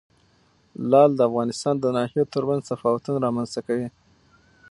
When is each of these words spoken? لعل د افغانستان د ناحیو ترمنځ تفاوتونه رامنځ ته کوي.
لعل 0.89 1.11
د 1.15 1.21
افغانستان 1.29 1.75
د 1.79 1.85
ناحیو 1.97 2.31
ترمنځ 2.33 2.61
تفاوتونه 2.71 3.17
رامنځ 3.25 3.49
ته 3.55 3.59
کوي. 3.67 3.87